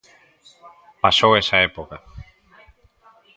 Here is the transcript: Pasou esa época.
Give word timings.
Pasou 1.03 1.31
esa 1.41 1.57
época. 1.69 1.97